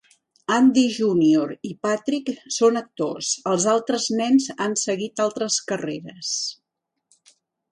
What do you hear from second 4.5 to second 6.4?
han seguit altres carreres.